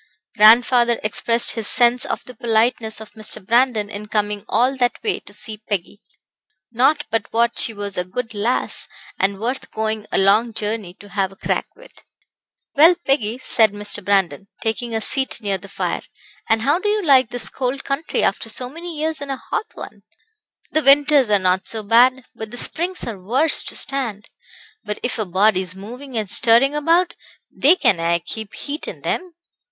Grandfather 0.35 0.99
expressed 1.03 1.51
his 1.51 1.67
sense 1.67 2.05
of 2.05 2.23
the 2.23 2.33
politeness 2.33 2.99
of 2.99 3.11
Mr. 3.11 3.45
Brandon 3.45 3.87
in 3.87 4.07
coming 4.07 4.43
all 4.49 4.75
that 4.75 4.97
way 5.03 5.19
to 5.19 5.31
see 5.31 5.59
Peggy. 5.69 6.01
Not 6.71 7.05
but 7.11 7.31
what 7.31 7.59
she 7.59 7.71
was 7.71 7.99
a 7.99 8.03
good 8.03 8.33
lass, 8.33 8.87
and 9.19 9.39
worth 9.39 9.69
going 9.69 10.07
a 10.11 10.17
long 10.17 10.53
journey 10.53 10.95
to 10.95 11.09
have 11.09 11.31
a 11.31 11.35
crack 11.35 11.67
with. 11.75 12.03
"Well, 12.73 12.95
Peggy," 13.05 13.37
said 13.37 13.73
Mr. 13.73 14.03
Brandon, 14.03 14.47
taking 14.59 14.95
a 14.95 15.01
seat 15.01 15.39
near 15.39 15.59
the 15.59 15.69
fire, 15.69 16.01
"and 16.49 16.63
how 16.63 16.79
do 16.79 16.89
you 16.89 17.03
like 17.03 17.29
this 17.29 17.47
cold 17.47 17.83
country 17.83 18.23
after 18.23 18.49
so 18.49 18.69
many 18.71 18.97
years 18.97 19.21
in 19.21 19.29
a 19.29 19.37
hot 19.37 19.67
one?" 19.75 20.01
"The 20.71 20.81
winters 20.81 21.29
are 21.29 21.37
not 21.37 21.67
so 21.67 21.83
bad, 21.83 22.25
but 22.33 22.49
the 22.49 22.57
springs 22.57 23.03
are 23.05 23.21
worse 23.21 23.61
to 23.61 23.75
stand. 23.75 24.31
But 24.83 24.97
if 25.03 25.19
a 25.19 25.25
body's 25.25 25.75
moving 25.75 26.17
and 26.17 26.27
stirring 26.27 26.73
about 26.73 27.13
they 27.55 27.75
can 27.75 27.99
aye 27.99 28.17
keep 28.17 28.55
heat 28.55 28.87
in 28.87 29.01
them." 29.03 29.35